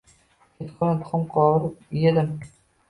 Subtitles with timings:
[0.61, 2.37] Kechqurun tuxum qovurib edim